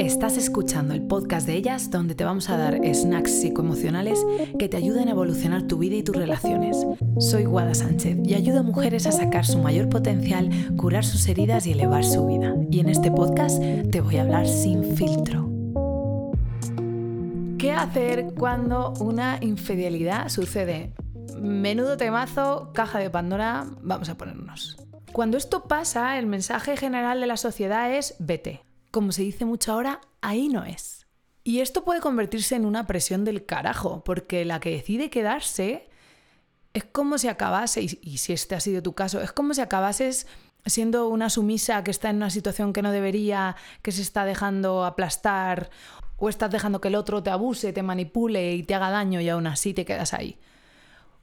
[0.00, 4.24] Estás escuchando el podcast de ellas donde te vamos a dar snacks psicoemocionales
[4.58, 6.86] que te ayuden a evolucionar tu vida y tus relaciones.
[7.18, 11.66] Soy Guada Sánchez y ayudo a mujeres a sacar su mayor potencial, curar sus heridas
[11.66, 12.54] y elevar su vida.
[12.70, 15.50] Y en este podcast te voy a hablar sin filtro.
[17.58, 20.94] ¿Qué hacer cuando una infidelidad sucede?
[21.38, 24.78] Menudo temazo, caja de Pandora, vamos a ponernos.
[25.12, 29.72] Cuando esto pasa, el mensaje general de la sociedad es vete como se dice mucho
[29.72, 31.06] ahora, ahí no es.
[31.42, 35.88] Y esto puede convertirse en una presión del carajo, porque la que decide quedarse
[36.74, 40.26] es como si acabase, y, si este ha sido tu caso, es como si acabases
[40.66, 44.84] siendo una sumisa que está en una situación que no debería, que se está dejando
[44.84, 45.70] aplastar,
[46.16, 49.28] o estás dejando que el otro te abuse, te manipule y te haga daño y
[49.30, 50.38] aún así te quedas ahí.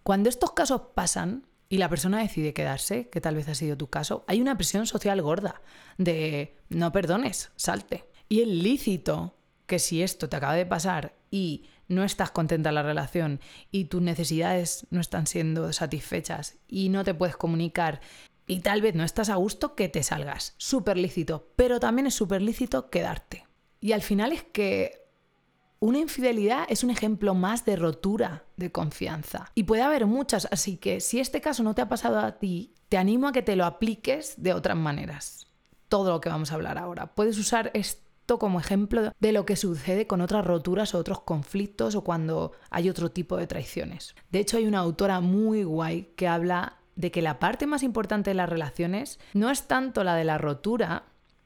[0.02, 3.88] Cuando estos casos pasan, y la persona decide quedarse, que tal vez ha sido tu
[3.88, 5.62] caso, hay una presión social gorda
[5.98, 8.06] de no perdones, salte.
[8.30, 9.36] Y el lícito
[9.66, 13.40] que si esto te acaba de pasar y no estás contenta en la relación
[13.72, 18.02] y tus necesidades no están siendo satisfechas y no te puedes comunicar
[18.46, 20.54] y tal vez no estás a gusto, que te salgas.
[20.58, 23.46] Súper lícito, pero también es súper lícito quedarte.
[23.82, 25.07] Y al final es que
[25.80, 29.52] una infidelidad es un ejemplo más de rotura de confianza.
[29.56, 32.74] Y puede haber muchas, así que si este caso no te ha pasado a ti,
[32.90, 35.48] te animo a que te lo apliques de otras maneras.
[35.90, 37.14] Todo lo que vamos a hablar ahora.
[37.14, 41.96] Puedes usar esto como ejemplo de lo que sucede con otras roturas o otros conflictos
[41.96, 44.16] o cuando hay otro tipo de traiciones.
[44.32, 48.32] De hecho, hay una autora muy guay que habla de que la parte más importante
[48.32, 51.04] de las relaciones no es tanto la de la rotura,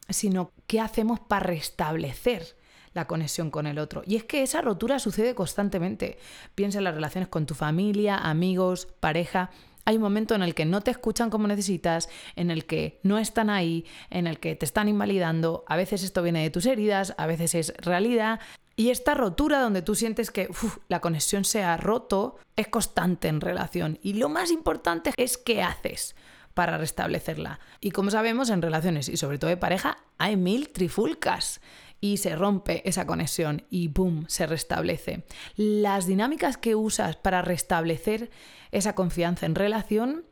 [0.09, 2.55] sino qué hacemos para restablecer
[2.93, 4.03] la conexión con el otro.
[4.05, 6.17] Y es que esa rotura sucede constantemente.
[6.55, 9.49] Piensa en las relaciones con tu familia, amigos, pareja.
[9.85, 13.17] Hay un momento en el que no te escuchan como necesitas, en el que no
[13.17, 15.63] están ahí, en el que te están invalidando.
[15.67, 18.39] A veces esto viene de tus heridas, a veces es realidad.
[18.75, 20.49] Y esta rotura donde tú sientes que
[20.87, 23.99] la conexión se ha roto es constante en relación.
[24.01, 26.15] Y lo más importante es qué haces
[26.53, 27.59] para restablecerla.
[27.79, 31.61] Y como sabemos, en relaciones y sobre todo de pareja hay mil trifulcas
[32.01, 34.25] y se rompe esa conexión y ¡boom!
[34.27, 35.23] se restablece.
[35.55, 38.31] Las dinámicas que usas para restablecer
[38.71, 40.25] esa confianza en relación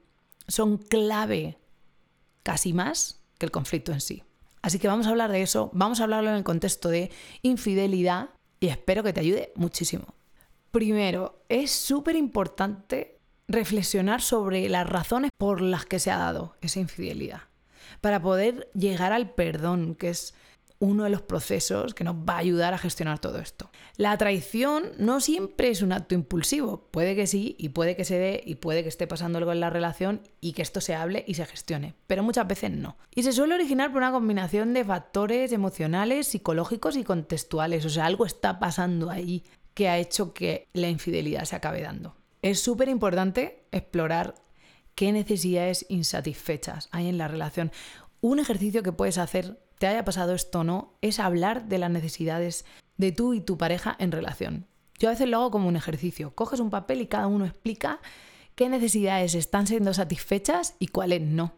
[0.48, 1.60] son clave
[2.44, 4.24] casi más que el conflicto en sí.
[4.62, 7.12] Así que vamos a hablar de eso, vamos a hablarlo en el contexto de
[7.44, 10.16] infidelidad y espero que te ayude muchísimo.
[10.72, 16.80] Primero, es súper importante reflexionar sobre las razones por las que se ha dado esa
[16.80, 17.44] infidelidad,
[18.02, 20.36] para poder llegar al perdón, que es
[20.80, 23.70] uno de los procesos que nos va a ayudar a gestionar todo esto.
[23.98, 28.18] La traición no siempre es un acto impulsivo, puede que sí y puede que se
[28.18, 31.26] dé y puede que esté pasando algo en la relación y que esto se hable
[31.28, 32.98] y se gestione, pero muchas veces no.
[33.14, 38.06] Y se suele originar por una combinación de factores emocionales, psicológicos y contextuales, o sea,
[38.06, 42.16] algo está pasando ahí que ha hecho que la infidelidad se acabe dando.
[42.42, 44.36] Es súper importante explorar
[44.96, 47.72] qué necesidades insatisfechas hay en la relación.
[48.22, 51.90] Un ejercicio que puedes hacer te haya pasado esto o no, es hablar de las
[51.90, 52.66] necesidades
[52.98, 54.68] de tú y tu pareja en relación.
[55.00, 56.36] Yo a veces lo hago como un ejercicio.
[56.36, 58.02] Coges un papel y cada uno explica
[58.56, 61.54] qué necesidades están siendo satisfechas y cuáles no.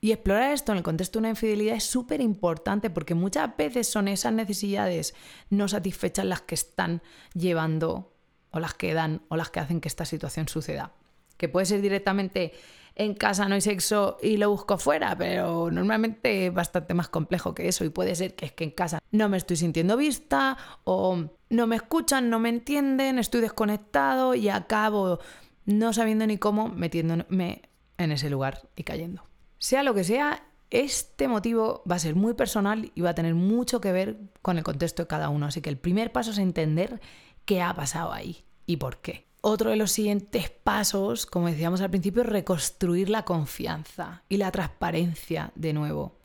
[0.00, 3.86] Y explorar esto en el contexto de una infidelidad es súper importante porque muchas veces
[3.86, 5.14] son esas necesidades
[5.48, 7.00] no satisfechas las que están
[7.32, 8.12] llevando
[8.50, 10.92] o las que dan o las que hacen que esta situación suceda.
[11.36, 12.52] Que puede ser directamente
[12.96, 17.54] en casa no hay sexo y lo busco fuera, pero normalmente es bastante más complejo
[17.54, 20.56] que eso y puede ser que es que en casa no me estoy sintiendo vista
[20.84, 21.18] o
[21.50, 25.18] no me escuchan, no me entienden, estoy desconectado y acabo
[25.64, 27.62] no sabiendo ni cómo metiéndome
[27.98, 29.24] en ese lugar y cayendo.
[29.58, 33.34] Sea lo que sea, este motivo va a ser muy personal y va a tener
[33.34, 36.38] mucho que ver con el contexto de cada uno, así que el primer paso es
[36.38, 37.00] entender
[37.44, 39.26] qué ha pasado ahí y por qué.
[39.46, 44.50] Otro de los siguientes pasos, como decíamos al principio, es reconstruir la confianza y la
[44.50, 46.16] transparencia de nuevo.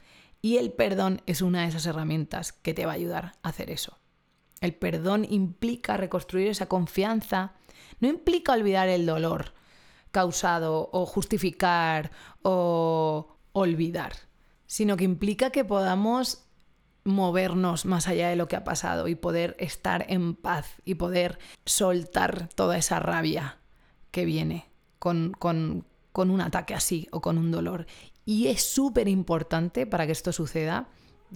[0.42, 3.72] Y el perdón es una de esas herramientas que te va a ayudar a hacer
[3.72, 3.98] eso.
[4.62, 7.56] El perdón implica reconstruir esa confianza,
[8.00, 9.54] no implica olvidar el dolor
[10.12, 12.12] causado o justificar
[12.42, 14.14] o olvidar,
[14.66, 16.46] sino que implica que podamos
[17.04, 21.40] movernos más allá de lo que ha pasado y poder estar en paz y poder
[21.66, 23.58] soltar toda esa rabia
[24.12, 24.70] que viene
[25.00, 27.86] con, con, con un ataque así o con un dolor.
[28.26, 30.88] Y es súper importante para que esto suceda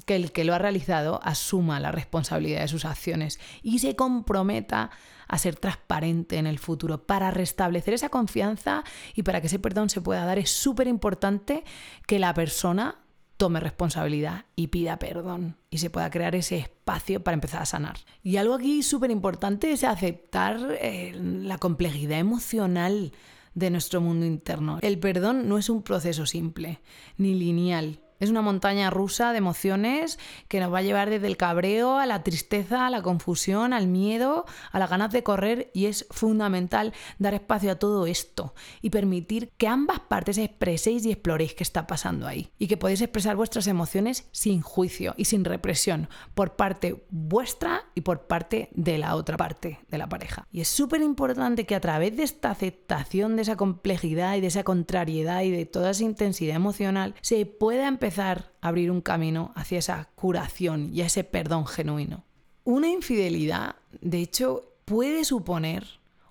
[0.05, 4.89] que el que lo ha realizado asuma la responsabilidad de sus acciones y se comprometa
[5.27, 7.05] a ser transparente en el futuro.
[7.05, 8.83] Para restablecer esa confianza
[9.15, 11.63] y para que ese perdón se pueda dar es súper importante
[12.07, 13.02] que la persona
[13.43, 17.97] tome responsabilidad y pida perdón y se pueda crear ese espacio para empezar a sanar.
[18.23, 23.11] Y algo aquí súper importante es aceptar eh, la complejidad emocional
[23.53, 24.79] de nuestro mundo interno.
[24.81, 26.79] El perdón no es un proceso simple
[27.17, 27.99] ni lineal.
[28.23, 30.17] Es una montaña rusa de emociones
[30.47, 33.87] que nos va a llevar desde el cabreo a la tristeza, a la confusión, al
[33.87, 38.91] miedo, a las ganas de correr y es fundamental dar espacio a todo esto y
[38.91, 43.35] permitir que ambas partes expreséis y exploréis qué está pasando ahí y que podéis expresar
[43.35, 49.17] vuestras emociones sin juicio y sin represión por parte vuestra y por parte de la
[49.17, 50.47] otra parte de la pareja.
[50.49, 54.47] Y es súper importante que a través de esta aceptación de esa complejidad y de
[54.47, 59.51] esa contrariedad y de toda esa intensidad emocional se pueda empezar a abrir un camino
[59.55, 62.23] hacia esa curación y a ese perdón genuino.
[62.63, 65.85] Una infidelidad, de hecho, puede suponer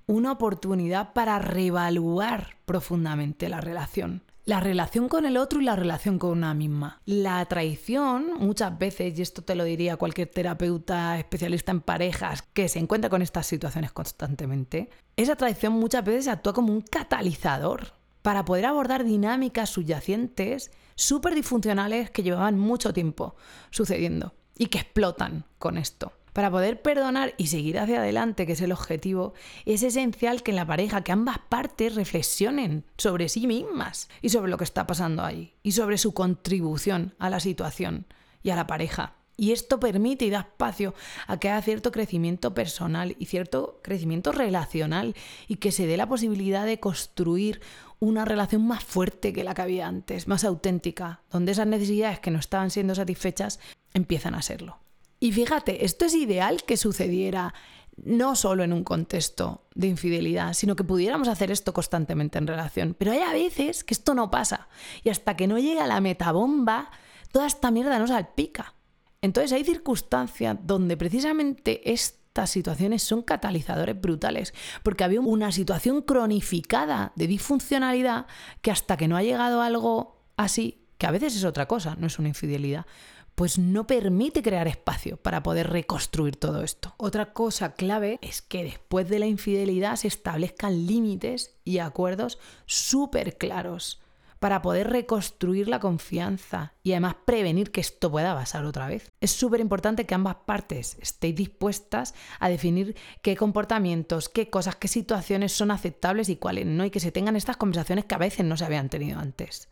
[0.06, 4.23] una oportunidad para reevaluar profundamente la relación.
[4.44, 7.00] La relación con el otro y la relación con una misma.
[7.05, 12.69] La traición, muchas veces, y esto te lo diría cualquier terapeuta especialista en parejas que
[12.69, 17.93] se encuentra con estas situaciones constantemente, esa traición muchas veces actúa como un catalizador
[18.23, 23.36] para poder abordar dinámicas subyacentes súper disfuncionales que llevaban mucho tiempo
[23.70, 26.12] sucediendo y que explotan con esto.
[26.32, 29.34] Para poder perdonar y seguir hacia adelante, que es el objetivo,
[29.66, 34.50] es esencial que en la pareja, que ambas partes reflexionen sobre sí mismas y sobre
[34.50, 38.06] lo que está pasando ahí y sobre su contribución a la situación
[38.42, 39.16] y a la pareja.
[39.36, 40.94] Y esto permite y da espacio
[41.26, 45.14] a que haya cierto crecimiento personal y cierto crecimiento relacional
[45.48, 47.60] y que se dé la posibilidad de construir
[48.02, 52.32] una relación más fuerte que la que había antes, más auténtica, donde esas necesidades que
[52.32, 53.60] no estaban siendo satisfechas
[53.94, 54.78] empiezan a serlo.
[55.20, 57.54] Y fíjate, esto es ideal que sucediera
[57.96, 62.96] no solo en un contexto de infidelidad, sino que pudiéramos hacer esto constantemente en relación.
[62.99, 64.66] Pero hay a veces que esto no pasa.
[65.05, 66.90] Y hasta que no llega la metabomba,
[67.31, 68.75] toda esta mierda no salpica.
[69.20, 76.00] Entonces hay circunstancias donde precisamente esto estas situaciones son catalizadores brutales, porque había una situación
[76.00, 78.25] cronificada de disfuncionalidad
[78.62, 82.06] que hasta que no ha llegado algo así, que a veces es otra cosa, no
[82.06, 82.87] es una infidelidad,
[83.34, 86.94] pues no permite crear espacio para poder reconstruir todo esto.
[86.96, 93.37] Otra cosa clave es que después de la infidelidad se establezcan límites y acuerdos súper
[93.37, 94.00] claros
[94.42, 99.12] para poder reconstruir la confianza y además prevenir que esto pueda pasar otra vez.
[99.20, 104.88] Es súper importante que ambas partes estéis dispuestas a definir qué comportamientos, qué cosas, qué
[104.88, 108.44] situaciones son aceptables y cuáles no, y que se tengan estas conversaciones que a veces
[108.44, 109.68] no se habían tenido antes.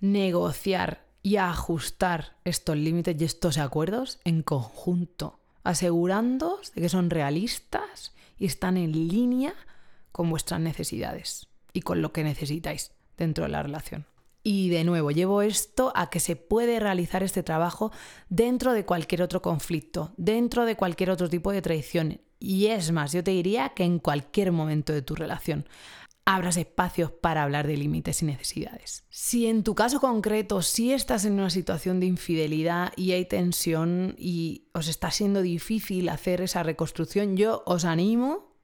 [0.00, 8.16] Negociar y ajustar estos límites y estos acuerdos en conjunto, asegurándoos de que son realistas
[8.36, 9.54] y están en línea
[10.10, 14.06] con vuestras necesidades y con lo que necesitáis dentro de la relación.
[14.42, 17.92] Y de nuevo, llevo esto a que se puede realizar este trabajo
[18.30, 22.20] dentro de cualquier otro conflicto, dentro de cualquier otro tipo de traición.
[22.38, 25.66] Y es más, yo te diría que en cualquier momento de tu relación
[26.24, 29.04] abras espacios para hablar de límites y necesidades.
[29.08, 34.14] Si en tu caso concreto sí estás en una situación de infidelidad y hay tensión
[34.18, 38.54] y os está siendo difícil hacer esa reconstrucción, yo os animo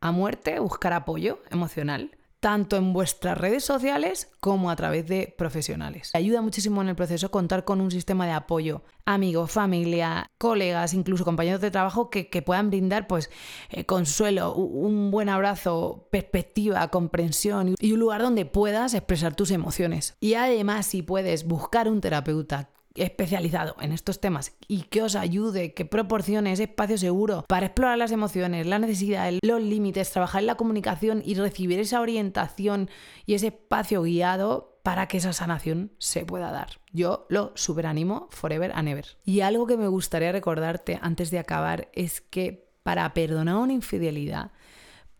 [0.00, 2.10] a muerte a buscar apoyo emocional
[2.42, 6.10] tanto en vuestras redes sociales como a través de profesionales.
[6.12, 11.24] Ayuda muchísimo en el proceso contar con un sistema de apoyo, amigos, familia, colegas, incluso
[11.24, 13.30] compañeros de trabajo que, puedan brindar pues
[13.70, 20.16] eh, consuelo, un buen abrazo, perspectiva, comprensión y un lugar donde puedas expresar tus emociones.
[20.18, 25.74] Y además si puedes buscar un terapeuta especializado en estos temas y que os ayude,
[25.74, 30.46] que proporcione ese espacio seguro para explorar las emociones, la necesidad, los límites, trabajar en
[30.46, 32.90] la comunicación y recibir esa orientación
[33.26, 36.80] y ese espacio guiado para que esa sanación se pueda dar.
[36.92, 39.06] Yo lo superanimo forever and ever.
[39.24, 44.50] Y algo que me gustaría recordarte antes de acabar es que para perdonar una infidelidad,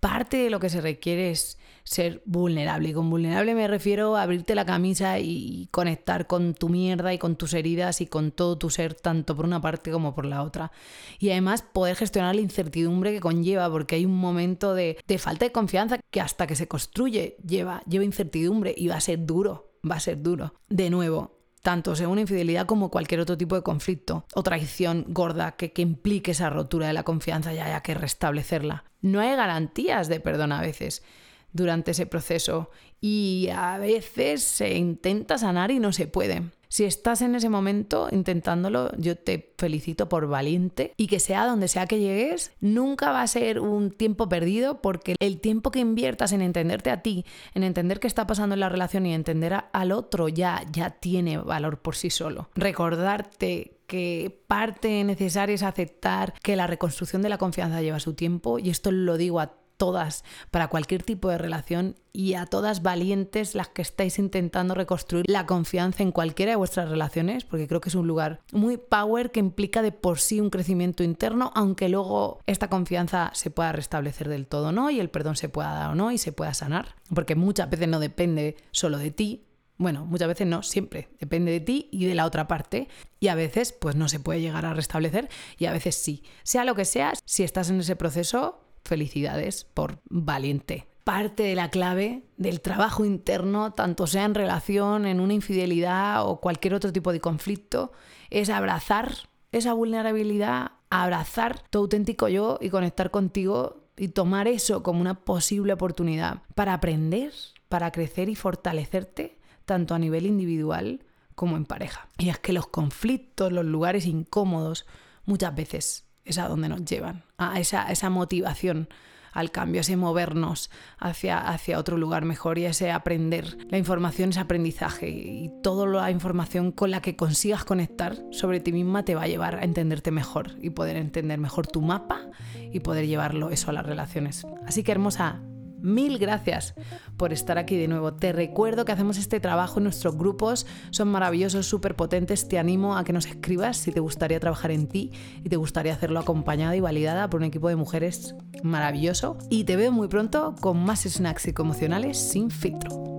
[0.00, 2.90] parte de lo que se requiere es ser vulnerable.
[2.90, 7.18] Y con vulnerable me refiero a abrirte la camisa y conectar con tu mierda y
[7.18, 10.42] con tus heridas y con todo tu ser, tanto por una parte como por la
[10.42, 10.72] otra.
[11.18, 15.52] Y además poder gestionar la incertidumbre que conlleva, porque hay un momento de, falta de
[15.52, 19.96] confianza que hasta que se construye lleva, lleva incertidumbre y va a ser duro, va
[19.96, 20.54] a ser duro.
[20.68, 25.52] De nuevo, tanto sea una infidelidad como cualquier otro tipo de conflicto o traición gorda
[25.52, 28.84] que, que implique esa rotura de la confianza y haya que restablecerla.
[29.00, 31.02] No hay garantías de perdón a veces
[31.52, 36.42] durante ese proceso y a veces se intenta sanar y no se puede.
[36.72, 41.68] Si estás en ese momento intentándolo, yo te felicito por valiente y que sea donde
[41.68, 46.32] sea que llegues, nunca va a ser un tiempo perdido porque el tiempo que inviertas
[46.32, 49.92] en entenderte a ti, en entender qué está pasando en la relación y entender al
[49.92, 52.48] otro ya, ya tiene valor por sí solo.
[52.54, 58.58] Recordarte que parte necesaria es aceptar que la reconstrucción de la confianza lleva su tiempo
[58.58, 60.22] y esto lo digo a todas
[60.52, 65.44] para cualquier tipo de relación y a todas valientes las que estáis intentando reconstruir la
[65.44, 69.40] confianza en cualquiera de vuestras relaciones, porque creo que es un lugar muy power que
[69.40, 74.46] implica de por sí un crecimiento interno, aunque luego esta confianza se pueda restablecer del
[74.46, 74.88] todo, ¿no?
[74.88, 77.88] Y el perdón se pueda dar o no y se pueda sanar, porque muchas veces
[77.88, 79.48] no depende solo de ti,
[79.78, 81.08] bueno, muchas veces no, siempre.
[81.18, 82.86] Depende de ti y de la otra parte.
[83.18, 86.22] Y a veces, pues no se puede llegar a restablecer y a veces sí.
[86.44, 90.86] Sea lo que sea, si estás en ese proceso, felicidades por valiente.
[91.04, 96.40] Parte de la clave del trabajo interno, tanto sea en relación, en una infidelidad o
[96.40, 97.92] cualquier otro tipo de conflicto,
[98.30, 99.12] es abrazar
[99.50, 105.72] esa vulnerabilidad, abrazar tu auténtico yo y conectar contigo y tomar eso como una posible
[105.72, 107.32] oportunidad para aprender,
[107.68, 112.08] para crecer y fortalecerte, tanto a nivel individual como en pareja.
[112.18, 114.86] Y es que los conflictos, los lugares incómodos,
[115.24, 118.88] muchas veces es a donde nos llevan, a esa, esa motivación
[119.32, 123.56] al cambio, ese movernos hacia, hacia otro lugar mejor y ese aprender.
[123.70, 128.72] La información es aprendizaje y toda la información con la que consigas conectar sobre ti
[128.72, 132.20] misma te va a llevar a entenderte mejor y poder entender mejor tu mapa
[132.54, 134.46] y poder llevarlo eso a las relaciones.
[134.66, 135.40] Así que hermosa,
[135.82, 136.74] Mil gracias
[137.16, 138.14] por estar aquí de nuevo.
[138.14, 142.48] Te recuerdo que hacemos este trabajo en nuestros grupos, son maravillosos, súper potentes.
[142.48, 145.10] Te animo a que nos escribas si te gustaría trabajar en ti
[145.44, 149.38] y te gustaría hacerlo acompañada y validada por un equipo de mujeres maravilloso.
[149.50, 153.11] Y te veo muy pronto con más snacks psicoemocionales sin filtro.